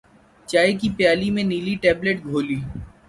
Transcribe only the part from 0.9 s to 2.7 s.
پیالی میں نیلی ٹیبلٹ گھولی